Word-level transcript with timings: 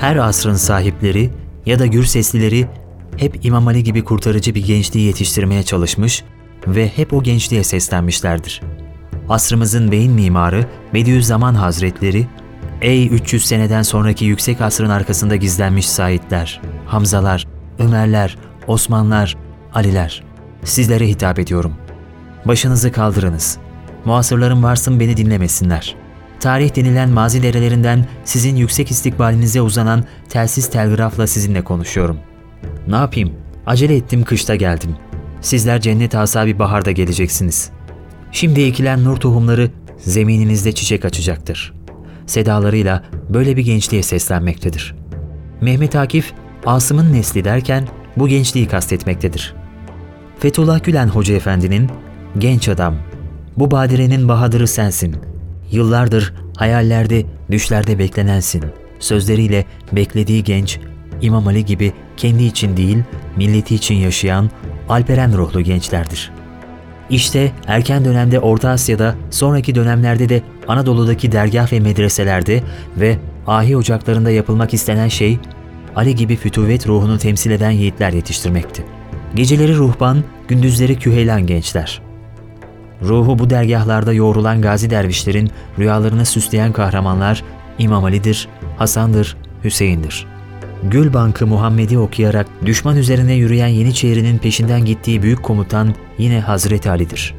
Her 0.00 0.16
asrın 0.16 0.54
sahipleri 0.54 1.30
ya 1.66 1.78
da 1.78 1.86
gür 1.86 2.04
seslileri 2.04 2.66
hep 3.16 3.44
İmam 3.44 3.68
Ali 3.68 3.84
gibi 3.84 4.04
kurtarıcı 4.04 4.54
bir 4.54 4.66
gençliği 4.66 5.06
yetiştirmeye 5.06 5.62
çalışmış 5.62 6.24
ve 6.66 6.88
hep 6.88 7.12
o 7.12 7.22
gençliğe 7.22 7.64
seslenmişlerdir. 7.64 8.62
Asrımızın 9.28 9.92
beyin 9.92 10.12
mimarı 10.12 10.66
Bediüzzaman 10.94 11.54
Hazretleri, 11.54 12.26
''Ey 12.82 13.06
300 13.06 13.44
seneden 13.44 13.82
sonraki 13.82 14.24
yüksek 14.24 14.60
asrın 14.60 14.90
arkasında 14.90 15.36
gizlenmiş 15.36 15.88
Saidler, 15.88 16.60
Hamzalar, 16.86 17.46
Ömerler, 17.78 18.38
Osmanlar, 18.66 19.36
Aliler, 19.74 20.22
sizlere 20.64 21.08
hitap 21.08 21.38
ediyorum. 21.38 21.72
Başınızı 22.44 22.92
kaldırınız. 22.92 23.58
Muasırlarım 24.04 24.62
varsın 24.62 25.00
beni 25.00 25.16
dinlemesinler. 25.16 25.99
Tarih 26.40 26.76
denilen 26.76 27.10
mazi 27.10 27.42
derelerinden 27.42 28.06
sizin 28.24 28.56
yüksek 28.56 28.90
istikbalinize 28.90 29.62
uzanan 29.62 30.04
telsiz 30.28 30.70
telgrafla 30.70 31.26
sizinle 31.26 31.64
konuşuyorum. 31.64 32.18
Ne 32.88 32.96
yapayım? 32.96 33.32
Acele 33.66 33.96
ettim 33.96 34.24
kışta 34.24 34.54
geldim. 34.54 34.96
Sizler 35.40 35.80
cennet 35.80 36.14
asabi 36.14 36.58
baharda 36.58 36.92
geleceksiniz. 36.92 37.70
Şimdi 38.32 38.60
ekilen 38.60 39.04
nur 39.04 39.16
tohumları 39.16 39.70
zemininizde 39.98 40.72
çiçek 40.72 41.04
açacaktır. 41.04 41.74
Sedalarıyla 42.26 43.04
böyle 43.28 43.56
bir 43.56 43.64
gençliğe 43.64 44.02
seslenmektedir. 44.02 44.94
Mehmet 45.60 45.96
Akif, 45.96 46.32
Asım'ın 46.66 47.12
nesli 47.12 47.44
derken 47.44 47.88
bu 48.16 48.28
gençliği 48.28 48.68
kastetmektedir. 48.68 49.54
Fethullah 50.38 50.84
Gülen 50.84 51.08
Hoca 51.08 51.34
Efendi'nin 51.34 51.90
genç 52.38 52.68
adam, 52.68 52.94
bu 53.56 53.70
badirenin 53.70 54.28
bahadırı 54.28 54.68
sensin. 54.68 55.29
Yıllardır 55.70 56.34
hayallerde, 56.56 57.24
düşlerde 57.50 57.98
beklenensin. 57.98 58.64
Sözleriyle 58.98 59.64
beklediği 59.92 60.44
genç, 60.44 60.78
İmam 61.22 61.46
Ali 61.46 61.64
gibi 61.64 61.92
kendi 62.16 62.44
için 62.44 62.76
değil, 62.76 62.98
milleti 63.36 63.74
için 63.74 63.94
yaşayan 63.94 64.50
Alperen 64.88 65.36
ruhlu 65.36 65.60
gençlerdir. 65.60 66.30
İşte 67.10 67.52
erken 67.66 68.04
dönemde 68.04 68.40
Orta 68.40 68.70
Asya'da, 68.70 69.14
sonraki 69.30 69.74
dönemlerde 69.74 70.28
de 70.28 70.42
Anadolu'daki 70.68 71.32
dergah 71.32 71.72
ve 71.72 71.80
medreselerde 71.80 72.62
ve 72.96 73.18
ahi 73.46 73.76
ocaklarında 73.76 74.30
yapılmak 74.30 74.74
istenen 74.74 75.08
şey, 75.08 75.38
Ali 75.96 76.14
gibi 76.14 76.36
fütuvet 76.36 76.86
ruhunu 76.86 77.18
temsil 77.18 77.50
eden 77.50 77.70
yiğitler 77.70 78.12
yetiştirmekti. 78.12 78.84
Geceleri 79.34 79.76
ruhban, 79.76 80.24
gündüzleri 80.48 80.98
küheylan 80.98 81.46
gençler. 81.46 82.02
Ruhu 83.02 83.38
bu 83.38 83.50
dergahlarda 83.50 84.12
yoğrulan 84.12 84.62
gazi 84.62 84.90
dervişlerin 84.90 85.50
rüyalarını 85.78 86.26
süsleyen 86.26 86.72
kahramanlar 86.72 87.42
İmam 87.78 88.04
Ali'dir, 88.04 88.48
Hasan'dır, 88.78 89.36
Hüseyin'dir. 89.64 90.26
Gül 90.82 91.12
Bankı 91.12 91.46
Muhammed'i 91.46 91.98
okuyarak 91.98 92.46
düşman 92.66 92.96
üzerine 92.96 93.34
yürüyen 93.34 93.66
Yeniçeri'nin 93.66 94.38
peşinden 94.38 94.84
gittiği 94.84 95.22
büyük 95.22 95.42
komutan 95.42 95.94
yine 96.18 96.40
Hazreti 96.40 96.90
Ali'dir. 96.90 97.34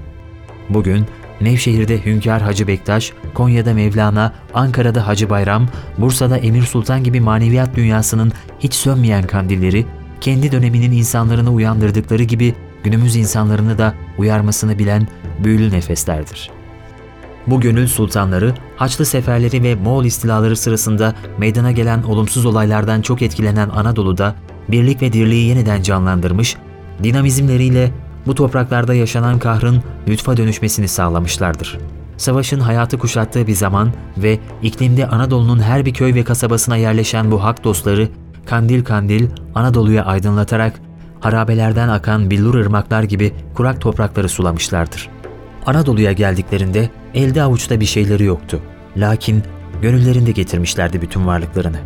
Bugün 0.70 1.06
Nevşehir'de 1.42 2.06
Hünkâr 2.06 2.42
Hacı 2.42 2.68
Bektaş, 2.68 3.14
Konya'da 3.34 3.74
Mevlana, 3.74 4.34
Ankara'da 4.54 5.08
Hacı 5.08 5.30
Bayram, 5.30 5.68
Bursa'da 5.98 6.38
Emir 6.38 6.64
Sultan 6.64 7.04
gibi 7.04 7.22
maneviyat 7.22 7.76
dünyasının 7.76 8.32
hiç 8.60 8.74
sönmeyen 8.74 9.24
kandilleri, 9.24 9.86
kendi 10.22 10.52
döneminin 10.52 10.92
insanlarını 10.92 11.52
uyandırdıkları 11.52 12.24
gibi 12.24 12.56
günümüz 12.84 13.16
insanlarını 13.16 13.78
da 13.78 13.94
uyarmasını 14.18 14.80
bilen 14.80 15.08
büyülü 15.44 15.72
nefeslerdir. 15.72 16.52
Bu 17.48 17.60
gönül 17.60 17.88
sultanları, 17.88 18.54
Haçlı 18.76 19.06
seferleri 19.06 19.64
ve 19.64 19.76
Moğol 19.76 20.06
istilaları 20.06 20.58
sırasında 20.58 21.16
meydana 21.38 21.72
gelen 21.72 22.04
olumsuz 22.04 22.46
olaylardan 22.46 23.02
çok 23.02 23.22
etkilenen 23.22 23.70
Anadolu'da 23.70 24.36
birlik 24.70 25.02
ve 25.02 25.14
dirliği 25.14 25.48
yeniden 25.48 25.82
canlandırmış, 25.82 26.58
dinamizmleriyle 27.04 27.92
bu 28.28 28.36
topraklarda 28.36 28.94
yaşanan 28.94 29.40
kahrın 29.40 29.84
lütfa 30.08 30.38
dönüşmesini 30.38 30.88
sağlamışlardır. 30.88 31.78
Savaşın 32.18 32.60
hayatı 32.60 32.98
kuşattığı 32.98 33.48
bir 33.48 33.54
zaman 33.54 33.94
ve 34.18 34.40
iklimde 34.64 35.08
Anadolu'nun 35.08 35.60
her 35.60 35.86
bir 35.86 35.94
köy 35.94 36.14
ve 36.14 36.24
kasabasına 36.24 36.78
yerleşen 36.78 37.32
bu 37.32 37.44
hak 37.44 37.64
dostları 37.64 38.10
kandil 38.46 38.84
kandil 38.84 39.30
Anadolu'yu 39.56 40.02
aydınlatarak 40.02 40.82
harabelerden 41.22 41.90
akan 41.90 42.30
billur 42.32 42.56
ırmaklar 42.56 43.04
gibi 43.04 43.34
kurak 43.56 43.82
toprakları 43.82 44.30
sulamışlardır. 44.30 45.10
Anadolu'ya 45.66 46.12
geldiklerinde 46.12 46.90
elde 47.14 47.42
avuçta 47.42 47.80
bir 47.80 47.86
şeyleri 47.86 48.24
yoktu. 48.24 48.62
Lakin 48.98 49.44
gönüllerinde 49.82 50.32
getirmişlerdi 50.32 51.02
bütün 51.02 51.28
varlıklarını. 51.28 51.80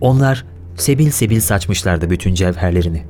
Onlar 0.00 0.44
sebil 0.74 1.10
sebil 1.10 1.40
saçmışlardı 1.40 2.10
bütün 2.10 2.34
cevherlerini. 2.34 3.04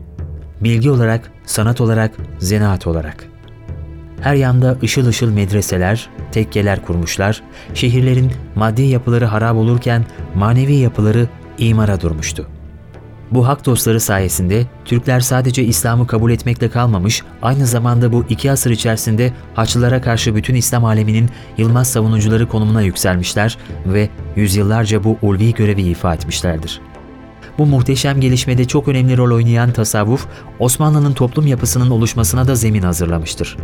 Bilgi 0.60 0.91
olarak, 0.91 1.32
sanat 1.47 1.81
olarak, 1.81 2.12
zanaat 2.38 2.87
olarak. 2.87 3.25
Her 4.21 4.34
yanda 4.34 4.77
ışıl 4.83 5.06
ışıl 5.06 5.33
medreseler, 5.33 6.10
tekkeler 6.33 6.84
kurmuşlar, 6.84 7.43
şehirlerin 7.75 8.33
maddi 8.54 8.83
yapıları 8.83 9.25
harap 9.25 9.56
olurken 9.56 10.04
manevi 10.34 10.75
yapıları 10.75 11.28
imara 11.59 12.00
durmuştu. 12.00 12.47
Bu 13.31 13.49
hak 13.49 13.67
dostları 13.67 14.01
sayesinde 14.01 14.67
Türkler 14.85 15.21
sadece 15.21 15.65
İslam'ı 15.65 16.07
kabul 16.07 16.31
etmekle 16.31 16.71
kalmamış, 16.71 17.23
aynı 17.43 17.67
zamanda 17.67 18.13
bu 18.13 18.25
iki 18.29 18.51
asır 18.51 18.71
içerisinde 18.71 19.33
Haçlılara 19.55 20.03
karşı 20.03 20.35
bütün 20.35 20.55
İslam 20.55 20.85
aleminin 20.85 21.31
Yılmaz 21.59 21.89
savunucuları 21.89 22.49
konumuna 22.49 22.83
yükselmişler 22.83 23.59
ve 23.87 24.09
yüzyıllarca 24.37 25.05
bu 25.05 25.19
ulvi 25.23 25.55
görevi 25.55 25.83
ifa 25.83 26.15
etmişlerdir. 26.15 26.81
Bu 27.59 27.67
muhteşem 27.67 28.21
gelişmede 28.21 28.65
çok 28.65 28.89
önemli 28.89 29.17
rol 29.17 29.35
oynayan 29.35 29.73
tasavvuf, 29.73 30.27
Osmanlı'nın 30.59 31.13
toplum 31.13 31.47
yapısının 31.47 31.91
oluşmasına 31.91 32.49
da 32.49 32.55
zemin 32.55 32.83
hazırlamıştır. 32.83 33.57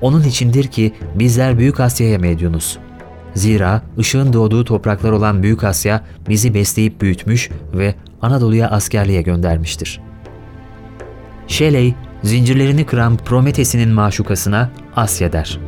Onun 0.00 0.22
içindir 0.22 0.66
ki 0.66 0.94
bizler 1.14 1.58
Büyük 1.58 1.80
Asya'ya 1.80 2.18
medyunuz. 2.18 2.78
Zira 3.34 3.82
ışığın 3.98 4.32
doğduğu 4.32 4.64
topraklar 4.64 5.12
olan 5.12 5.42
Büyük 5.42 5.64
Asya 5.64 6.04
bizi 6.28 6.54
besleyip 6.54 7.00
büyütmüş 7.00 7.50
ve 7.74 7.94
Anadolu'ya 8.22 8.70
askerliğe 8.70 9.22
göndermiştir. 9.22 10.00
Shelley, 11.46 11.94
zincirlerini 12.22 12.86
kıran 12.86 13.16
Prometes'inin 13.16 13.88
maşukasına 13.88 14.70
Asya 14.96 15.32
der. 15.32 15.58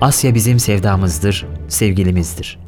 Asya 0.00 0.34
bizim 0.34 0.58
sevdamızdır, 0.58 1.46
sevgilimizdir. 1.68 2.58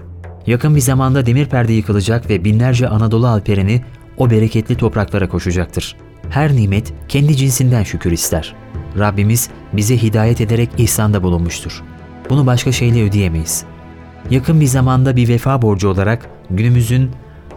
Yakın 0.46 0.76
bir 0.76 0.80
zamanda 0.80 1.26
demir 1.26 1.46
perde 1.46 1.72
yıkılacak 1.72 2.30
ve 2.30 2.44
binlerce 2.44 2.88
Anadolu 2.88 3.26
alpereni 3.26 3.84
o 4.16 4.30
bereketli 4.30 4.76
topraklara 4.76 5.28
koşacaktır. 5.28 5.96
Her 6.30 6.56
nimet 6.56 6.92
kendi 7.08 7.36
cinsinden 7.36 7.82
şükür 7.82 8.12
ister. 8.12 8.54
Rabbimiz 8.98 9.50
bize 9.72 10.02
hidayet 10.02 10.40
ederek 10.40 10.70
ihsanda 10.78 11.22
bulunmuştur. 11.22 11.82
Bunu 12.30 12.46
başka 12.46 12.72
şeyle 12.72 13.02
ödeyemeyiz. 13.02 13.64
Yakın 14.30 14.60
bir 14.60 14.66
zamanda 14.66 15.16
bir 15.16 15.28
vefa 15.28 15.62
borcu 15.62 15.88
olarak 15.88 16.26
günümüzün 16.50 17.10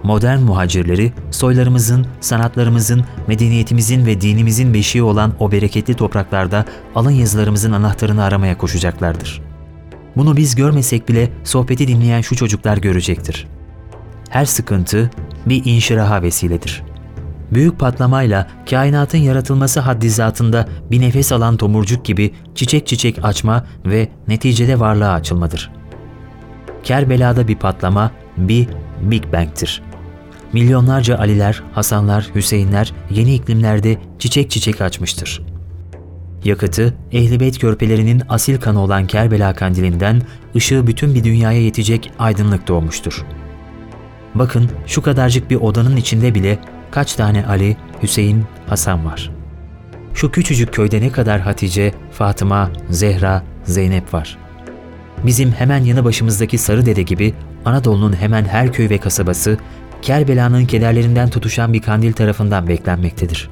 modern 0.04 0.40
muhacirleri 0.40 1.14
soylarımızın, 1.32 2.08
sanatlarımızın, 2.22 3.06
medeniyetimizin 3.28 4.06
ve 4.06 4.22
dinimizin 4.22 4.74
beşiği 4.74 5.04
olan 5.04 5.34
o 5.40 5.52
bereketli 5.52 5.94
topraklarda 5.94 6.66
alın 6.96 7.12
yazılarımızın 7.12 7.72
anahtarını 7.72 8.24
aramaya 8.24 8.58
koşacaklardır. 8.58 9.42
Bunu 10.16 10.38
biz 10.38 10.56
görmesek 10.56 11.10
bile 11.10 11.30
sohbeti 11.44 11.88
dinleyen 11.88 12.22
şu 12.22 12.36
çocuklar 12.36 12.78
görecektir. 12.78 13.48
Her 14.30 14.46
sıkıntı 14.46 15.12
bir 15.46 15.66
inşiraha 15.66 16.22
vesiledir. 16.22 16.84
Büyük 17.52 17.80
patlamayla 17.80 18.48
kainatın 18.70 19.18
yaratılması 19.18 19.80
haddizatında 19.80 20.68
bir 20.92 21.02
nefes 21.02 21.32
alan 21.32 21.58
tomurcuk 21.58 22.06
gibi 22.06 22.34
çiçek 22.56 22.88
çiçek 22.88 23.26
açma 23.26 23.66
ve 23.86 24.10
neticede 24.28 24.80
varlığa 24.80 25.14
açılmadır. 25.14 25.72
Kerbela'da 26.86 27.48
bir 27.48 27.56
patlama 27.56 28.12
bir 28.38 28.68
Big 29.02 29.24
Bang'tir. 29.34 29.82
Milyonlarca 30.54 31.18
Aliler, 31.18 31.64
Hasanlar, 31.74 32.30
Hüseyinler 32.36 32.94
yeni 33.10 33.36
iklimlerde 33.36 33.98
çiçek 34.20 34.52
çiçek 34.52 34.82
açmıştır. 34.82 35.42
Yakıtı, 36.44 36.94
Ehlibeyt 37.12 37.60
körpelerinin 37.60 38.22
asil 38.30 38.58
kanı 38.58 38.80
olan 38.80 39.08
Kerbela 39.08 39.54
kandilinden 39.54 40.22
ışığı 40.56 40.88
bütün 40.88 41.16
bir 41.16 41.24
dünyaya 41.24 41.62
yetecek 41.62 42.12
aydınlık 42.20 42.68
doğmuştur. 42.68 43.26
Bakın 44.36 44.70
şu 44.88 45.02
kadarcık 45.02 45.50
bir 45.50 45.56
odanın 45.56 45.96
içinde 45.96 46.36
bile 46.36 46.60
kaç 46.92 47.14
tane 47.14 47.46
Ali, 47.46 47.78
Hüseyin, 48.04 48.44
Hasan 48.68 49.06
var. 49.06 49.32
Şu 50.14 50.32
küçücük 50.32 50.74
köyde 50.74 51.02
ne 51.02 51.12
kadar 51.12 51.42
Hatice, 51.42 51.94
Fatıma, 52.12 52.72
Zehra, 52.90 53.44
Zeynep 53.64 54.14
var. 54.14 54.45
Bizim 55.26 55.52
hemen 55.52 55.84
yanı 55.84 56.06
başımızdaki 56.06 56.58
Sarı 56.58 56.86
Dede 56.86 57.02
gibi 57.02 57.34
Anadolu'nun 57.66 58.14
hemen 58.14 58.46
her 58.46 58.74
köy 58.74 58.90
ve 58.90 58.98
kasabası 58.98 59.58
Kerbela'nın 60.02 60.66
kederlerinden 60.66 61.30
tutuşan 61.30 61.74
bir 61.74 61.82
kandil 61.82 62.14
tarafından 62.14 62.68
beklenmektedir. 62.68 63.50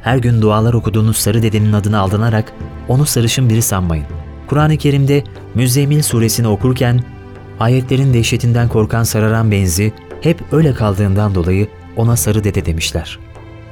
Her 0.00 0.18
gün 0.18 0.42
dualar 0.42 0.74
okuduğunuz 0.74 1.16
Sarı 1.16 1.42
Dede'nin 1.42 1.72
adını 1.72 1.98
aldanarak 1.98 2.52
onu 2.88 3.06
sarışın 3.06 3.48
biri 3.50 3.62
sanmayın. 3.62 4.06
Kur'an-ı 4.46 4.76
Kerim'de 4.76 5.24
Müzzemil 5.54 6.02
suresini 6.02 6.48
okurken 6.48 7.00
ayetlerin 7.60 8.14
dehşetinden 8.14 8.68
korkan 8.68 9.02
sararan 9.02 9.50
benzi 9.50 9.92
hep 10.20 10.40
öyle 10.52 10.74
kaldığından 10.74 11.34
dolayı 11.34 11.68
ona 11.96 12.16
Sarı 12.16 12.44
Dede 12.44 12.64
demişler. 12.64 13.18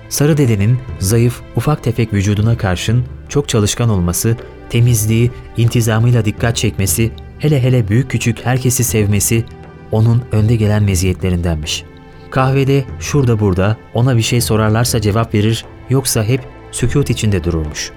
Sarı 0.09 0.37
Dede'nin 0.37 0.79
zayıf, 0.99 1.41
ufak 1.57 1.83
tefek 1.83 2.13
vücuduna 2.13 2.57
karşın 2.57 3.05
çok 3.29 3.49
çalışkan 3.49 3.89
olması, 3.89 4.37
temizliği, 4.71 5.31
intizamıyla 5.57 6.25
dikkat 6.25 6.57
çekmesi, 6.57 7.13
hele 7.39 7.63
hele 7.63 7.89
büyük 7.89 8.11
küçük 8.11 8.47
herkesi 8.47 8.85
sevmesi 8.85 9.45
onun 9.93 10.23
önde 10.33 10.57
gelen 10.57 10.83
meziyetlerindenmiş. 10.83 11.85
Kahvede 12.31 12.85
şurada 13.01 13.41
burada 13.41 13.77
ona 13.95 14.17
bir 14.17 14.23
şey 14.23 14.41
sorarlarsa 14.41 15.01
cevap 15.01 15.35
verir 15.35 15.65
yoksa 15.91 16.25
hep 16.25 16.41
sükut 16.73 17.11
içinde 17.11 17.45
dururmuş. 17.45 17.93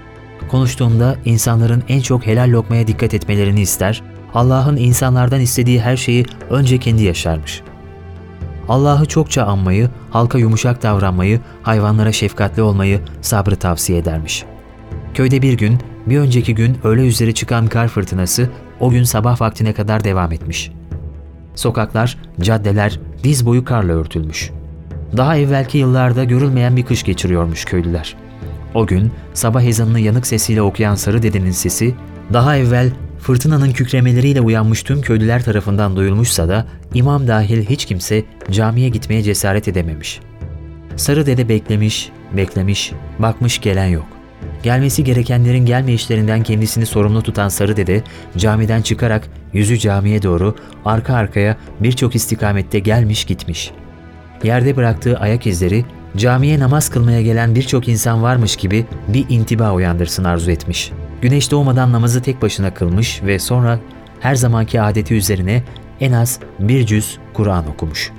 Konuştuğunda 0.47 1.15
insanların 1.25 1.83
en 1.87 2.01
çok 2.01 2.25
helal 2.25 2.49
lokmaya 2.51 2.87
dikkat 2.87 3.13
etmelerini 3.13 3.61
ister, 3.61 4.03
Allah'ın 4.33 4.77
insanlardan 4.77 5.41
istediği 5.41 5.81
her 5.81 5.97
şeyi 5.97 6.25
önce 6.49 6.77
kendi 6.77 7.03
yaşarmış. 7.03 7.61
Allah'ı 8.69 9.05
çokça 9.05 9.43
anmayı, 9.43 9.89
halka 10.09 10.37
yumuşak 10.37 10.83
davranmayı, 10.83 11.39
hayvanlara 11.61 12.11
şefkatli 12.11 12.61
olmayı, 12.61 13.01
sabrı 13.21 13.55
tavsiye 13.55 13.99
edermiş. 13.99 14.45
Köyde 15.19 15.41
bir 15.41 15.53
gün, 15.53 15.77
bir 16.05 16.19
önceki 16.19 16.55
gün 16.55 16.77
öğle 16.83 17.07
üzeri 17.07 17.33
çıkan 17.33 17.67
kar 17.67 17.87
fırtınası 17.87 18.49
o 18.79 18.89
gün 18.89 19.03
sabah 19.03 19.41
vaktine 19.41 19.73
kadar 19.73 20.03
devam 20.03 20.31
etmiş. 20.31 20.71
Sokaklar, 21.55 22.17
caddeler 22.41 22.99
diz 23.23 23.45
boyu 23.45 23.65
karla 23.65 23.93
örtülmüş. 23.93 24.51
Daha 25.17 25.37
evvelki 25.37 25.77
yıllarda 25.77 26.23
görülmeyen 26.23 26.77
bir 26.77 26.85
kış 26.85 27.03
geçiriyormuş 27.03 27.65
köylüler. 27.65 28.15
O 28.73 28.87
gün 28.87 29.11
sabah 29.33 29.63
ezanını 29.63 29.99
yanık 29.99 30.27
sesiyle 30.27 30.61
okuyan 30.61 30.95
Sarı 30.95 31.23
Dede'nin 31.23 31.51
sesi, 31.51 31.95
daha 32.33 32.57
evvel 32.57 32.91
fırtınanın 33.19 33.71
kükremeleriyle 33.71 34.41
uyanmış 34.41 34.83
tüm 34.83 35.01
köylüler 35.01 35.43
tarafından 35.43 35.95
duyulmuşsa 35.95 36.49
da 36.49 36.65
imam 36.93 37.27
dahil 37.27 37.65
hiç 37.65 37.85
kimse 37.85 38.23
camiye 38.51 38.89
gitmeye 38.89 39.23
cesaret 39.23 39.67
edememiş. 39.67 40.19
Sarı 40.95 41.25
Dede 41.25 41.49
beklemiş, 41.49 42.09
beklemiş, 42.37 42.91
bakmış 43.19 43.61
gelen 43.61 43.87
yok. 43.87 44.18
Gelmesi 44.63 45.03
gerekenlerin 45.03 45.65
gelmeyişlerinden 45.65 46.43
kendisini 46.43 46.85
sorumlu 46.85 47.21
tutan 47.21 47.49
Sarı 47.49 47.77
Dede 47.77 48.03
camiden 48.37 48.81
çıkarak 48.81 49.27
yüzü 49.53 49.79
camiye 49.79 50.23
doğru 50.23 50.55
arka 50.85 51.13
arkaya 51.13 51.57
birçok 51.79 52.15
istikamette 52.15 52.79
gelmiş 52.79 53.25
gitmiş. 53.25 53.71
Yerde 54.43 54.75
bıraktığı 54.75 55.17
ayak 55.17 55.47
izleri 55.47 55.85
camiye 56.17 56.59
namaz 56.59 56.89
kılmaya 56.89 57.21
gelen 57.21 57.55
birçok 57.55 57.87
insan 57.87 58.23
varmış 58.23 58.55
gibi 58.55 58.85
bir 59.07 59.25
intiba 59.29 59.71
uyandırsın 59.71 60.23
arzu 60.23 60.51
etmiş. 60.51 60.91
Güneş 61.21 61.51
doğmadan 61.51 61.91
namazı 61.91 62.21
tek 62.21 62.41
başına 62.41 62.73
kılmış 62.73 63.23
ve 63.23 63.39
sonra 63.39 63.79
her 64.19 64.35
zamanki 64.35 64.81
adeti 64.81 65.15
üzerine 65.15 65.63
en 65.99 66.11
az 66.11 66.39
bir 66.59 66.85
cüz 66.85 67.17
Kur'an 67.33 67.67
okumuş. 67.67 68.11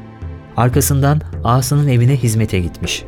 Arkasından 0.57 1.21
ağasının 1.45 1.89
evine 1.89 2.17
hizmete 2.17 2.61
gitmiş. 2.61 3.05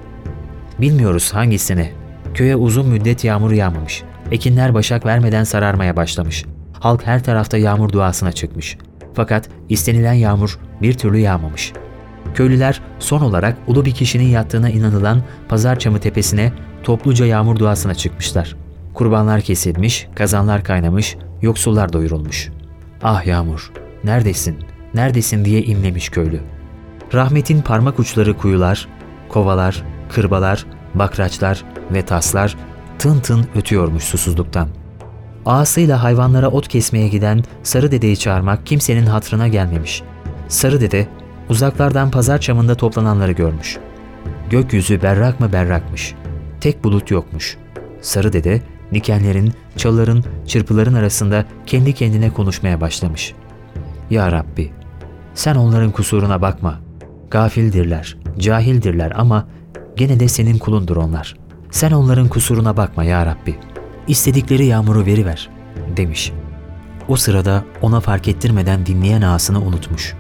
Bilmiyoruz 0.81 1.35
hangisine. 1.35 2.02
Köye 2.35 2.57
uzun 2.57 2.89
müddet 2.89 3.25
yağmur 3.25 3.53
yağmamış. 3.53 4.03
Ekinler 4.31 4.75
başak 4.75 5.07
vermeden 5.07 5.45
sararmaya 5.45 5.97
başlamış. 5.97 6.45
Halk 6.81 7.07
her 7.07 7.25
tarafta 7.25 7.59
yağmur 7.59 7.93
duasına 7.93 8.33
çıkmış. 8.33 8.79
Fakat 9.15 9.49
istenilen 9.69 10.13
yağmur 10.13 10.59
bir 10.83 10.95
türlü 10.95 11.19
yağmamış. 11.19 11.73
Köylüler 12.35 12.81
son 12.99 13.21
olarak 13.21 13.57
ulu 13.67 13.85
bir 13.85 13.95
kişinin 13.95 14.29
yattığına 14.29 14.71
inanılan 14.71 15.23
Pazar 15.49 15.79
Çamı 15.79 16.01
tepesine 16.01 16.53
topluca 16.83 17.27
yağmur 17.27 17.59
duasına 17.59 17.95
çıkmışlar. 17.95 18.57
Kurbanlar 18.95 19.41
kesilmiş, 19.41 20.09
kazanlar 20.15 20.65
kaynamış, 20.65 21.17
yoksullar 21.43 21.93
doyurulmuş. 21.93 22.51
Ah 23.03 23.27
Yağmur, 23.27 23.73
neredesin, 24.05 24.59
neredesin 24.95 25.45
diye 25.45 25.63
inlemiş 25.63 26.09
köylü. 26.09 26.41
Rahmetin 27.15 27.63
parmak 27.63 27.99
uçları 27.99 28.37
kuyular, 28.37 28.89
kovalar, 29.29 29.83
kırbalar, 30.09 30.67
bakraçlar 30.95 31.65
ve 31.91 32.03
taslar 32.05 32.57
tın 32.99 33.21
tın 33.21 33.47
ötüyormuş 33.55 34.05
susuzluktan. 34.05 34.69
Ağasıyla 35.47 36.03
hayvanlara 36.03 36.49
ot 36.49 36.69
kesmeye 36.69 37.09
giden 37.09 37.45
Sarı 37.63 37.93
Dede'yi 37.93 38.17
çağırmak 38.17 38.67
kimsenin 38.67 39.07
hatrına 39.07 39.49
gelmemiş. 39.49 40.03
Sarı 40.49 40.81
Dede 40.81 41.09
uzaklardan 41.49 42.11
pazar 42.11 42.39
çamında 42.41 42.75
toplananları 42.75 43.33
görmüş. 43.33 43.79
Gökyüzü 44.51 45.03
berrak 45.03 45.41
mı 45.41 45.53
berrakmış. 45.53 46.15
Tek 46.61 46.85
bulut 46.85 47.11
yokmuş. 47.11 47.57
Sarı 48.01 48.33
Dede 48.33 48.63
dikenlerin, 48.95 49.53
çalıların, 49.77 50.25
çırpıların 50.47 50.95
arasında 50.95 51.45
kendi 51.67 51.93
kendine 51.93 52.31
konuşmaya 52.31 52.81
başlamış. 52.81 53.35
Ya 54.11 54.33
Rabbi, 54.33 54.73
sen 55.35 55.55
onların 55.55 55.91
kusuruna 55.91 56.43
bakma. 56.43 56.81
Gafildirler, 57.31 58.17
cahildirler 58.39 59.13
ama 59.17 59.47
gene 60.03 60.21
de 60.21 60.29
senin 60.29 60.59
kulundur 60.59 60.97
onlar. 60.97 61.37
Sen 61.71 61.93
onların 61.93 62.29
kusuruna 62.29 62.77
bakma 62.77 63.05
ya 63.05 63.27
Rabbi. 63.27 63.59
İstedikleri 64.09 64.67
yağmuru 64.67 65.07
veriver, 65.07 65.49
demiş. 65.97 66.33
O 67.09 67.17
sırada 67.17 67.65
ona 67.83 68.01
fark 68.01 68.29
ettirmeden 68.29 68.87
dinleyen 68.87 69.23
ağasını 69.23 69.61
unutmuş. 69.61 70.15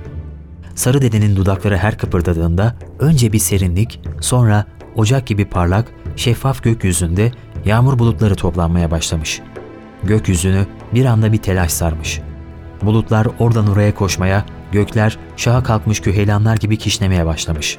Sarı 0.74 1.02
dedenin 1.02 1.36
dudakları 1.36 1.76
her 1.76 1.98
kıpırdadığında 1.98 2.76
önce 2.98 3.32
bir 3.32 3.38
serinlik, 3.38 4.00
sonra 4.20 4.64
ocak 4.96 5.26
gibi 5.26 5.44
parlak, 5.44 5.92
şeffaf 6.16 6.62
gökyüzünde 6.62 7.32
yağmur 7.64 7.98
bulutları 7.98 8.34
toplanmaya 8.34 8.90
başlamış. 8.90 9.40
Gökyüzünü 10.02 10.66
bir 10.94 11.04
anda 11.04 11.32
bir 11.32 11.38
telaş 11.38 11.72
sarmış. 11.72 12.20
Bulutlar 12.82 13.28
oradan 13.38 13.66
oraya 13.66 13.94
koşmaya, 13.94 14.44
gökler 14.72 15.18
şaha 15.36 15.62
kalkmış 15.62 16.00
küheylanlar 16.00 16.56
gibi 16.56 16.76
kişnemeye 16.76 17.26
başlamış. 17.26 17.78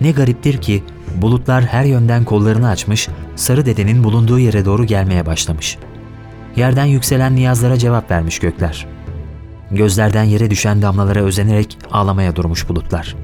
Ne 0.00 0.10
gariptir 0.10 0.60
ki 0.60 0.82
bulutlar 1.16 1.64
her 1.64 1.84
yönden 1.84 2.24
kollarını 2.24 2.68
açmış, 2.68 3.08
Sarı 3.36 3.66
Dede'nin 3.66 4.04
bulunduğu 4.04 4.38
yere 4.38 4.64
doğru 4.64 4.84
gelmeye 4.84 5.26
başlamış. 5.26 5.78
Yerden 6.56 6.84
yükselen 6.84 7.36
niyazlara 7.36 7.78
cevap 7.78 8.10
vermiş 8.10 8.38
gökler. 8.38 8.86
Gözlerden 9.70 10.24
yere 10.24 10.50
düşen 10.50 10.82
damlalara 10.82 11.20
özenerek 11.20 11.78
ağlamaya 11.90 12.36
durmuş 12.36 12.68
bulutlar. 12.68 13.16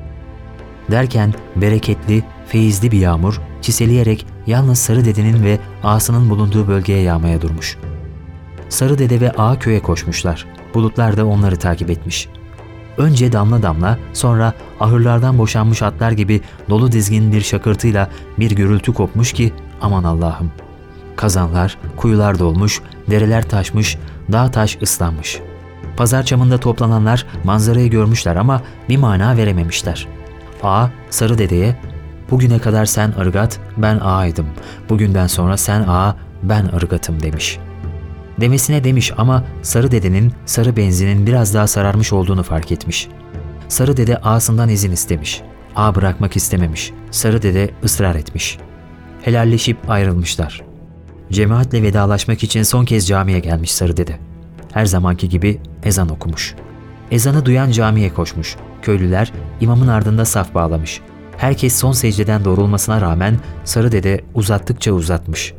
Derken 0.91 1.35
bereketli, 1.57 2.25
feyizli 2.47 2.93
bir 2.93 2.99
yağmur 2.99 3.41
çiseleyerek 3.63 4.27
yalnız 4.47 4.79
Sarı 4.79 5.05
Dede'nin 5.05 5.45
ve 5.45 5.59
ağasının 5.85 6.31
bulunduğu 6.31 6.69
bölgeye 6.69 7.03
yağmaya 7.03 7.41
durmuş. 7.41 7.79
Sarı 8.69 8.99
Dede 8.99 9.21
ve 9.21 9.33
ağa 9.33 9.59
köye 9.59 9.83
koşmuşlar. 9.83 10.47
Bulutlar 10.75 11.17
da 11.17 11.27
onları 11.27 11.57
takip 11.57 11.91
etmiş. 11.91 12.29
Önce 12.99 13.33
damla 13.33 13.63
damla, 13.63 13.99
sonra 14.13 14.55
ahırlardan 14.81 15.39
boşanmış 15.39 15.83
atlar 15.83 16.13
gibi 16.13 16.41
dolu 16.69 16.93
dizgin 16.93 17.33
bir 17.33 17.41
şakırtıyla 17.41 18.11
bir 18.39 18.51
gürültü 18.51 18.93
kopmuş 18.95 19.33
ki 19.33 19.53
aman 19.81 20.05
Allah'ım. 20.05 20.53
Kazanlar, 21.17 21.79
kuyular 21.97 22.39
dolmuş, 22.39 22.81
dereler 23.11 23.49
taşmış, 23.49 23.99
dağ 24.33 24.51
taş 24.51 24.79
ıslanmış. 24.83 25.41
Pazar 25.97 26.23
çamında 26.23 26.59
toplananlar 26.59 27.27
manzarayı 27.45 27.91
görmüşler 27.91 28.37
ama 28.37 28.63
bir 28.89 28.97
mana 28.97 29.37
verememişler. 29.37 30.07
Ağa 30.63 30.91
Sarı 31.11 31.39
Dede'ye 31.39 31.77
Bugüne 32.31 32.59
kadar 32.59 32.87
sen 32.87 33.13
ırgat, 33.21 33.61
ben 33.77 33.99
ağaydım. 33.99 34.47
Bugünden 34.89 35.27
sonra 35.27 35.57
sen 35.57 35.83
ağa, 35.83 36.17
ben 36.43 36.65
ırgatım 36.77 37.23
demiş. 37.23 37.59
Demesine 38.41 38.85
demiş 38.85 39.13
ama 39.19 39.45
Sarı 39.63 39.91
Dede'nin 39.91 40.33
sarı 40.47 40.77
benzinin 40.77 41.27
biraz 41.27 41.55
daha 41.55 41.67
sararmış 41.67 42.13
olduğunu 42.13 42.43
fark 42.43 42.73
etmiş. 42.73 43.09
Sarı 43.71 43.97
Dede 43.97 44.17
ağasından 44.17 44.69
izin 44.69 44.93
istemiş. 44.93 45.43
Ağa 45.77 45.95
bırakmak 45.95 46.37
istememiş. 46.37 46.93
Sarı 47.11 47.43
Dede 47.43 47.71
ısrar 47.85 48.15
etmiş. 48.15 48.59
Helalleşip 49.23 49.91
ayrılmışlar. 49.91 50.63
Cemaatle 51.33 51.83
vedalaşmak 51.83 52.43
için 52.43 52.63
son 52.63 52.85
kez 52.85 53.07
camiye 53.09 53.39
gelmiş 53.39 53.73
Sarı 53.73 53.97
Dede. 53.97 54.19
Her 54.73 54.87
zamanki 54.87 55.29
gibi 55.29 55.61
ezan 55.83 56.09
okumuş. 56.09 56.55
Ezanı 57.11 57.45
duyan 57.47 57.71
camiye 57.71 58.15
koşmuş. 58.15 58.57
Köylüler 58.83 59.33
imamın 59.61 59.89
ardında 59.89 60.25
saf 60.25 60.55
bağlamış. 60.55 61.01
Herkes 61.37 61.79
son 61.79 61.93
secdeden 61.93 62.45
doğrulmasına 62.45 63.01
rağmen 63.01 63.37
Sarı 63.65 63.93
Dede 63.93 64.21
uzattıkça 64.35 64.93
uzatmış. 64.93 65.55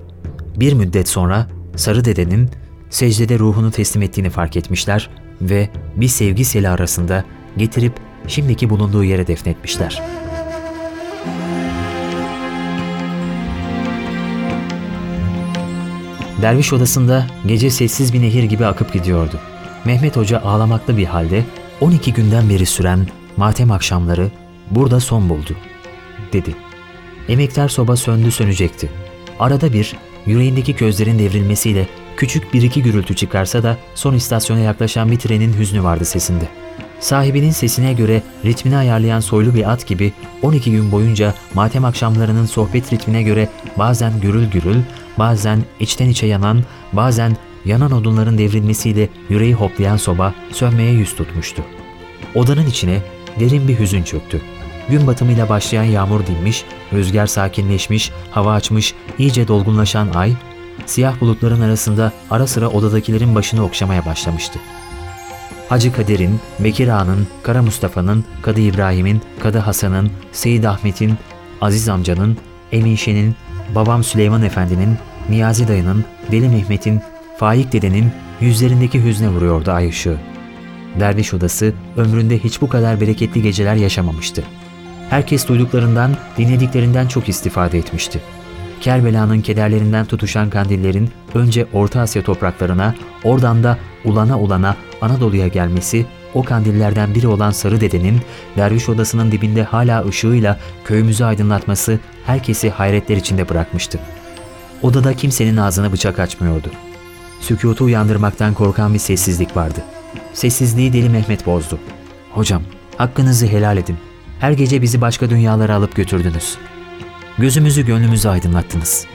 Bir 0.58 0.74
müddet 0.74 1.08
sonra 1.08 1.48
Sarı 1.76 2.06
Dede'nin 2.06 2.50
secdede 2.90 3.40
ruhunu 3.40 3.72
teslim 3.72 4.02
ettiğini 4.02 4.30
fark 4.30 4.58
etmişler 4.58 5.10
ve 5.42 5.70
bir 5.96 6.08
sevgi 6.08 6.46
seli 6.46 6.70
arasında 6.70 7.26
getirip 7.58 7.94
şimdiki 8.28 8.70
bulunduğu 8.70 9.04
yere 9.04 9.28
defnetmişler. 9.28 10.02
Derviş 16.42 16.74
odasında 16.74 17.26
gece 17.46 17.70
sessiz 17.70 18.14
bir 18.14 18.22
nehir 18.22 18.44
gibi 18.44 18.66
akıp 18.66 18.94
gidiyordu. 18.94 19.40
Mehmet 19.86 20.18
Hoca 20.18 20.40
ağlamaklı 20.40 20.98
bir 20.98 21.06
halde 21.06 21.44
12 21.82 22.14
günden 22.14 22.50
beri 22.50 22.66
süren 22.66 23.08
matem 23.38 23.72
akşamları 23.72 24.32
burada 24.72 25.00
son 25.00 25.30
buldu 25.30 25.56
dedi. 26.34 26.56
Emektar 27.30 27.70
soba 27.70 27.96
söndü 27.96 28.32
sönecekti. 28.32 28.90
Arada 29.40 29.74
bir 29.74 29.96
yüreğindeki 30.26 30.74
közlerin 30.74 31.20
devrilmesiyle 31.20 31.88
küçük 32.18 32.54
bir 32.54 32.62
iki 32.62 32.84
gürültü 32.84 33.16
çıkarsa 33.16 33.64
da 33.64 33.78
son 33.96 34.14
istasyona 34.14 34.60
yaklaşan 34.60 35.12
bir 35.12 35.20
trenin 35.20 35.54
hüznü 35.54 35.84
vardı 35.84 36.06
sesinde. 36.06 36.46
Sahibinin 37.02 37.52
sesine 37.52 37.94
göre 37.94 38.22
ritmini 38.46 38.78
ayarlayan 38.78 39.20
soylu 39.20 39.56
bir 39.56 39.72
at 39.72 39.88
gibi 39.88 40.14
12 40.42 40.72
gün 40.72 40.92
boyunca 40.92 41.34
matem 41.54 41.86
akşamlarının 41.86 42.46
sohbet 42.46 42.94
ritmine 42.94 43.24
göre 43.24 43.50
bazen 43.78 44.22
gürül 44.22 44.52
gürül, 44.52 44.78
bazen 45.20 45.64
içten 45.80 46.10
içe 46.10 46.26
yanan, 46.28 46.64
bazen 46.94 47.38
yanan 47.66 47.92
odunların 47.92 48.38
devrilmesiyle 48.38 49.10
yüreği 49.30 49.54
hoplayan 49.54 49.98
soba 49.98 50.34
sönmeye 50.52 50.92
yüz 50.92 51.16
tutmuştu. 51.16 51.64
Odanın 52.36 52.68
içine 52.68 53.02
derin 53.40 53.68
bir 53.68 53.80
hüzün 53.80 54.04
çöktü. 54.04 54.42
Gün 54.90 55.08
batımıyla 55.08 55.50
başlayan 55.50 55.84
yağmur 55.84 56.26
dinmiş, 56.28 56.66
rüzgar 56.94 57.28
sakinleşmiş, 57.28 58.12
hava 58.32 58.54
açmış, 58.54 58.94
iyice 59.18 59.48
dolgunlaşan 59.48 60.10
ay, 60.16 60.34
siyah 60.86 61.22
bulutların 61.22 61.62
arasında 61.62 62.12
ara 62.32 62.48
sıra 62.48 62.70
odadakilerin 62.70 63.36
başını 63.36 63.64
okşamaya 63.64 64.06
başlamıştı. 64.06 64.60
Hacı 65.72 65.94
Kadir'in, 65.94 66.40
Bekir 66.60 66.88
Ağa'nın, 66.88 67.28
Kara 67.44 67.62
Mustafa'nın, 67.62 68.26
Kadı 68.42 68.60
İbrahim'in, 68.60 69.22
Kadı 69.40 69.58
Hasan'ın, 69.58 70.12
Seyit 70.32 70.66
Ahmet'in, 70.66 71.14
Aziz 71.62 71.90
amcanın, 71.90 72.38
Emin 72.72 72.96
Şen'in, 72.96 73.36
babam 73.76 74.04
Süleyman 74.04 74.44
Efendi'nin, 74.44 74.98
Niyazi 75.30 75.68
dayının, 75.68 76.06
Deli 76.32 76.50
Mehmet'in, 76.50 77.02
Faik 77.38 77.74
dedenin 77.74 78.12
yüzlerindeki 78.42 79.04
hüzne 79.04 79.30
vuruyordu 79.30 79.72
ay 79.72 79.90
ışığı. 79.90 80.18
Derviş 81.00 81.34
odası 81.34 81.74
ömründe 81.98 82.40
hiç 82.40 82.62
bu 82.62 82.70
kadar 82.70 83.02
bereketli 83.02 83.42
geceler 83.42 83.76
yaşamamıştı. 83.76 84.44
Herkes 85.10 85.48
duyduklarından, 85.48 86.12
dinlediklerinden 86.38 87.08
çok 87.08 87.30
istifade 87.30 87.78
etmişti. 87.78 88.22
Kerbela'nın 88.82 89.42
kederlerinden 89.42 90.06
tutuşan 90.06 90.50
kandillerin 90.50 91.10
önce 91.36 91.68
Orta 91.74 92.02
Asya 92.02 92.24
topraklarına, 92.24 92.96
oradan 93.24 93.64
da 93.64 93.78
ulana 94.06 94.40
ulana 94.40 94.76
Anadolu'ya 95.02 95.48
gelmesi, 95.48 96.06
o 96.34 96.44
kandillerden 96.44 97.16
biri 97.16 97.28
olan 97.28 97.52
Sarı 97.52 97.82
Dede'nin 97.82 98.22
derviş 98.58 98.90
odasının 98.90 99.32
dibinde 99.32 99.64
hala 99.64 100.06
ışığıyla 100.06 100.60
köyümüzü 100.86 101.24
aydınlatması 101.24 102.00
herkesi 102.26 102.70
hayretler 102.70 103.18
içinde 103.18 103.50
bırakmıştı. 103.50 104.00
Odada 104.82 105.14
kimsenin 105.14 105.58
ağzına 105.58 105.92
bıçak 105.92 106.20
açmıyordu. 106.20 106.68
Sükutu 107.40 107.84
uyandırmaktan 107.84 108.54
korkan 108.54 108.94
bir 108.94 109.00
sessizlik 109.00 109.58
vardı. 109.58 109.80
Sessizliği 110.34 110.94
Deli 110.94 111.10
Mehmet 111.10 111.46
bozdu. 111.46 111.80
Hocam, 112.32 112.64
hakkınızı 112.98 113.48
helal 113.48 113.78
edin. 113.78 113.98
Her 114.40 114.52
gece 114.52 114.82
bizi 114.82 115.02
başka 115.02 115.30
dünyalara 115.30 115.76
alıp 115.76 115.96
götürdünüz. 115.96 116.58
Gözümüzü 117.38 117.86
gönlümüzü 117.86 118.30
aydınlattınız. 118.30 119.06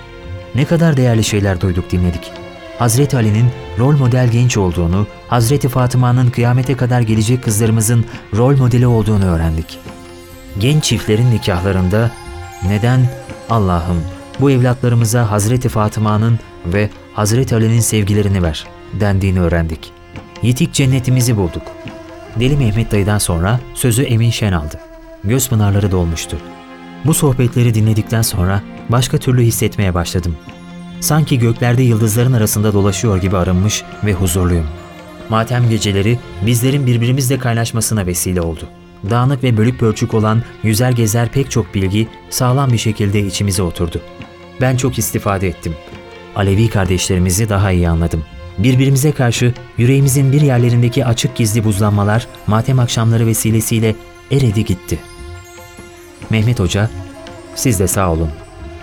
Ne 0.54 0.64
kadar 0.64 0.96
değerli 0.96 1.24
şeyler 1.24 1.60
duyduk 1.60 1.90
dinledik. 1.90 2.45
Hazreti 2.78 3.16
Ali'nin 3.16 3.46
rol 3.78 3.96
model 3.96 4.28
genç 4.28 4.56
olduğunu, 4.56 5.06
Hazreti 5.28 5.68
Fatıma'nın 5.68 6.30
kıyamete 6.30 6.76
kadar 6.76 7.00
gelecek 7.00 7.44
kızlarımızın 7.44 8.04
rol 8.36 8.56
modeli 8.56 8.86
olduğunu 8.86 9.24
öğrendik. 9.24 9.78
Genç 10.58 10.84
çiftlerin 10.84 11.30
nikahlarında 11.30 12.10
neden 12.68 13.10
Allah'ım 13.50 14.04
bu 14.40 14.50
evlatlarımıza 14.50 15.30
Hazreti 15.30 15.68
Fatıma'nın 15.68 16.38
ve 16.66 16.90
Hazreti 17.14 17.54
Ali'nin 17.54 17.80
sevgilerini 17.80 18.42
ver 18.42 18.66
dendiğini 19.00 19.40
öğrendik. 19.40 19.92
Yitik 20.42 20.72
cennetimizi 20.72 21.36
bulduk. 21.36 21.62
Deli 22.40 22.56
Mehmet 22.56 22.92
dayıdan 22.92 23.18
sonra 23.18 23.60
sözü 23.74 24.02
Emin 24.02 24.30
Şen 24.30 24.52
aldı. 24.52 24.80
Göz 25.24 25.48
pınarları 25.48 25.92
dolmuştu. 25.92 26.36
Bu 27.04 27.14
sohbetleri 27.14 27.74
dinledikten 27.74 28.22
sonra 28.22 28.62
başka 28.88 29.18
türlü 29.18 29.42
hissetmeye 29.42 29.94
başladım. 29.94 30.36
Sanki 31.00 31.38
göklerde 31.38 31.82
yıldızların 31.82 32.32
arasında 32.32 32.72
dolaşıyor 32.72 33.16
gibi 33.16 33.36
arınmış 33.36 33.82
ve 34.04 34.12
huzurluyum. 34.12 34.66
Matem 35.28 35.68
geceleri 35.68 36.18
bizlerin 36.46 36.86
birbirimizle 36.86 37.38
kaynaşmasına 37.38 38.06
vesile 38.06 38.40
oldu. 38.40 38.68
Dağınık 39.10 39.42
ve 39.42 39.56
bölük 39.56 39.80
pörçük 39.80 40.14
olan 40.14 40.42
yüzer 40.62 40.90
gezer 40.90 41.28
pek 41.28 41.50
çok 41.50 41.74
bilgi 41.74 42.08
sağlam 42.30 42.72
bir 42.72 42.78
şekilde 42.78 43.20
içimize 43.20 43.62
oturdu. 43.62 44.00
Ben 44.60 44.76
çok 44.76 44.98
istifade 44.98 45.48
ettim. 45.48 45.74
Alevi 46.36 46.68
kardeşlerimizi 46.68 47.48
daha 47.48 47.72
iyi 47.72 47.88
anladım. 47.88 48.24
Birbirimize 48.58 49.12
karşı 49.12 49.54
yüreğimizin 49.78 50.32
bir 50.32 50.40
yerlerindeki 50.40 51.06
açık 51.06 51.36
gizli 51.36 51.64
buzlanmalar 51.64 52.26
matem 52.46 52.78
akşamları 52.78 53.26
vesilesiyle 53.26 53.94
eredi 54.32 54.64
gitti. 54.64 54.98
Mehmet 56.30 56.60
Hoca, 56.60 56.90
siz 57.54 57.80
de 57.80 57.86
sağ 57.86 58.12
olun. 58.12 58.30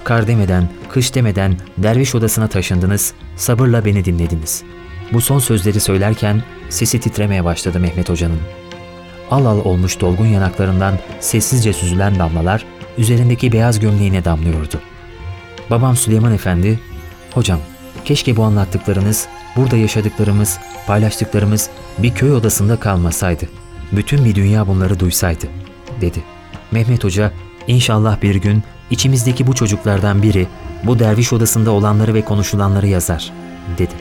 Kar 0.03 0.27
demeden, 0.27 0.69
kış 0.89 1.15
demeden 1.15 1.57
derviş 1.77 2.15
odasına 2.15 2.47
taşındınız, 2.47 3.13
sabırla 3.35 3.85
beni 3.85 4.05
dinlediniz. 4.05 4.63
Bu 5.13 5.21
son 5.21 5.39
sözleri 5.39 5.79
söylerken 5.79 6.43
sesi 6.69 6.99
titremeye 6.99 7.45
başladı 7.45 7.79
Mehmet 7.79 8.09
Hoca'nın. 8.09 8.39
Al 9.31 9.45
al 9.45 9.59
olmuş 9.65 10.01
dolgun 10.01 10.25
yanaklarından 10.25 10.99
sessizce 11.19 11.73
süzülen 11.73 12.19
damlalar 12.19 12.65
üzerindeki 12.97 13.51
beyaz 13.51 13.79
gömleğine 13.79 14.25
damlıyordu. 14.25 14.81
Babam 15.69 15.95
Süleyman 15.95 16.33
Efendi, 16.33 16.79
''Hocam, 17.33 17.59
keşke 18.05 18.35
bu 18.35 18.43
anlattıklarınız, 18.43 19.27
burada 19.55 19.77
yaşadıklarımız, 19.77 20.59
paylaştıklarımız 20.87 21.69
bir 21.97 22.13
köy 22.15 22.31
odasında 22.31 22.79
kalmasaydı. 22.79 23.45
Bütün 23.91 24.25
bir 24.25 24.35
dünya 24.35 24.67
bunları 24.67 24.99
duysaydı.'' 24.99 25.47
dedi. 26.01 26.23
Mehmet 26.71 27.03
Hoca, 27.03 27.31
inşallah 27.67 28.21
bir 28.21 28.35
gün 28.35 28.63
içimizdeki 28.93 29.47
bu 29.47 29.55
çocuklardan 29.55 30.23
biri 30.23 30.47
bu 30.83 30.99
derviş 30.99 31.33
odasında 31.33 31.71
olanları 31.71 32.13
ve 32.13 32.21
konuşulanları 32.21 32.87
yazar, 32.87 33.31
dedi. 33.77 33.93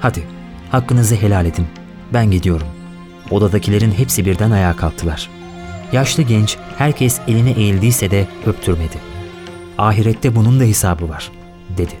Hadi, 0.00 0.22
hakkınızı 0.70 1.14
helal 1.14 1.46
edin. 1.46 1.66
Ben 2.12 2.30
gidiyorum. 2.30 2.66
Odadakilerin 3.30 3.92
hepsi 3.92 4.26
birden 4.26 4.50
ayağa 4.50 4.76
kalktılar. 4.76 5.30
Yaşlı 5.92 6.22
genç 6.22 6.56
herkes 6.78 7.20
eline 7.28 7.50
eğildiyse 7.50 8.10
de 8.10 8.26
öptürmedi. 8.46 8.96
Ahirette 9.78 10.36
bunun 10.36 10.60
da 10.60 10.64
hesabı 10.64 11.08
var, 11.08 11.30
dedi. 11.76 11.94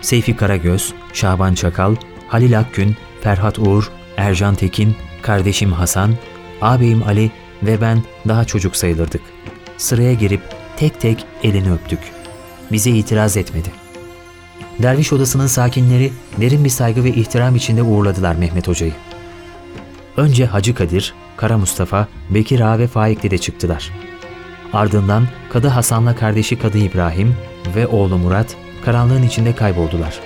Seyfi 0.00 0.36
Karagöz, 0.36 0.94
Şaban 1.12 1.54
Çakal, 1.54 1.96
Halil 2.28 2.58
Akgün, 2.58 2.96
Ferhat 3.20 3.58
Uğur, 3.58 3.90
Ercan 4.16 4.54
Tekin, 4.54 4.96
kardeşim 5.22 5.72
Hasan, 5.72 6.10
ağabeyim 6.62 7.02
Ali 7.02 7.30
ve 7.62 7.80
ben 7.80 8.02
daha 8.28 8.44
çocuk 8.44 8.76
sayılırdık. 8.76 9.20
Sıraya 9.76 10.12
girip 10.12 10.40
tek 10.76 11.00
tek 11.00 11.24
elini 11.42 11.72
öptük. 11.72 11.98
Bize 12.72 12.90
itiraz 12.90 13.36
etmedi. 13.36 13.68
Derviş 14.82 15.12
odasının 15.12 15.46
sakinleri 15.46 16.12
derin 16.40 16.64
bir 16.64 16.70
saygı 16.70 17.04
ve 17.04 17.08
ihtiram 17.08 17.56
içinde 17.56 17.82
uğurladılar 17.82 18.34
Mehmet 18.34 18.68
Hoca'yı. 18.68 18.92
Önce 20.16 20.46
Hacı 20.46 20.74
Kadir, 20.74 21.14
Kara 21.36 21.58
Mustafa, 21.58 22.08
Bekir 22.30 22.60
Ağa 22.60 22.78
ve 22.78 22.86
Faik 22.86 23.22
Dede 23.22 23.38
çıktılar. 23.38 23.90
Ardından 24.72 25.28
Kadı 25.52 25.68
Hasan'la 25.68 26.16
kardeşi 26.16 26.58
Kadı 26.58 26.78
İbrahim 26.78 27.36
ve 27.76 27.86
oğlu 27.86 28.18
Murat 28.18 28.56
karanlığın 28.84 29.22
içinde 29.22 29.54
kayboldular. 29.54 30.20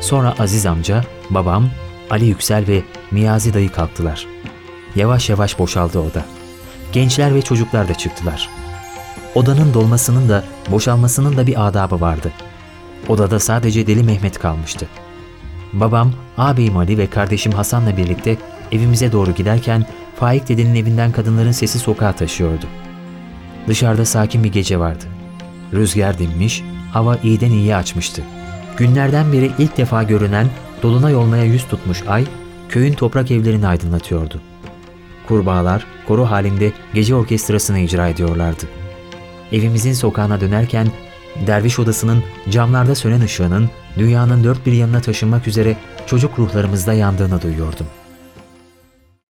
Sonra 0.00 0.34
Aziz 0.38 0.66
amca, 0.66 1.04
babam, 1.30 1.70
Ali 2.10 2.26
Yüksel 2.26 2.68
ve 2.68 2.82
Niyazi 3.12 3.54
dayı 3.54 3.72
kalktılar. 3.72 4.26
Yavaş 4.96 5.30
yavaş 5.30 5.58
boşaldı 5.58 5.98
oda. 5.98 6.24
Gençler 6.92 7.34
ve 7.34 7.42
çocuklar 7.42 7.88
da 7.88 7.94
çıktılar. 7.94 8.61
Odanın 9.34 9.74
dolmasının 9.74 10.28
da 10.28 10.44
boşalmasının 10.70 11.36
da 11.36 11.46
bir 11.46 11.68
adabı 11.68 12.00
vardı. 12.00 12.32
Odada 13.08 13.38
sadece 13.38 13.86
Deli 13.86 14.02
Mehmet 14.02 14.38
kalmıştı. 14.38 14.86
Babam, 15.72 16.12
ağabeyim 16.38 16.76
Ali 16.76 16.98
ve 16.98 17.06
kardeşim 17.06 17.52
Hasan'la 17.52 17.96
birlikte 17.96 18.36
evimize 18.72 19.12
doğru 19.12 19.30
giderken 19.30 19.86
Faik 20.16 20.48
dedenin 20.48 20.74
evinden 20.74 21.12
kadınların 21.12 21.52
sesi 21.52 21.78
sokağa 21.78 22.12
taşıyordu. 22.12 22.66
Dışarıda 23.68 24.04
sakin 24.04 24.44
bir 24.44 24.52
gece 24.52 24.78
vardı. 24.78 25.04
Rüzgar 25.72 26.18
dinmiş, 26.18 26.64
hava 26.92 27.16
iyiden 27.16 27.50
iyiye 27.50 27.76
açmıştı. 27.76 28.22
Günlerden 28.76 29.32
beri 29.32 29.50
ilk 29.58 29.76
defa 29.76 30.02
görünen 30.02 30.46
dolunay 30.82 31.16
olmaya 31.16 31.44
yüz 31.44 31.68
tutmuş 31.68 32.02
ay, 32.08 32.24
köyün 32.68 32.92
toprak 32.92 33.30
evlerini 33.30 33.66
aydınlatıyordu. 33.66 34.40
Kurbağalar 35.28 35.86
koro 36.08 36.24
halinde 36.24 36.72
gece 36.94 37.14
orkestrasını 37.14 37.78
icra 37.78 38.08
ediyorlardı. 38.08 38.81
Evimizin 39.52 39.92
sokağına 39.92 40.40
dönerken 40.40 40.88
derviş 41.46 41.78
odasının 41.78 42.24
camlarda 42.50 42.94
sönen 42.94 43.20
ışığının 43.20 43.70
dünyanın 43.98 44.44
dört 44.44 44.66
bir 44.66 44.72
yanına 44.72 45.00
taşınmak 45.00 45.48
üzere 45.48 45.76
çocuk 46.06 46.38
ruhlarımızda 46.38 46.92
yandığını 46.92 47.42
duyuyordum.'' 47.42 48.01